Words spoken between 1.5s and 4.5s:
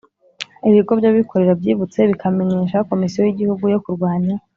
byibutse bikamenyesha Komisiyo y Igihugu yo Kurwanya